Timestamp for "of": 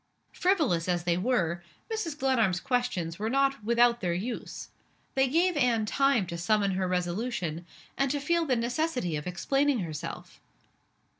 9.15-9.27